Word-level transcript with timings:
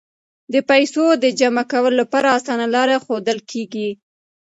د 0.53 0.55
پیسو 0.69 1.05
د 1.23 1.25
جمع 1.39 1.63
کولو 1.71 1.95
لپاره 2.01 2.27
اسانه 2.37 2.65
لارې 2.75 2.97
ښودل 3.03 3.37
کیږي. 3.51 3.89